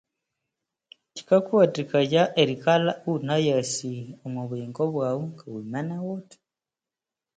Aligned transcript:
Kyikathuwathikaya 1.13 2.23
erikalha 2.41 2.93
iwunayasi 3.01 3.93
omwa 4.25 4.43
buyingo 4.49 4.81
bwawu 4.91 5.21
ngawimene 5.31 5.95
wuthi. 6.05 6.37